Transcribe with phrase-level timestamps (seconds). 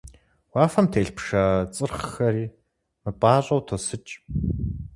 [0.53, 1.43] Уафэм телъ пшэ
[1.73, 2.45] цӀырхъхэри
[3.03, 4.13] мыпӀащӀэу тосыкӀ.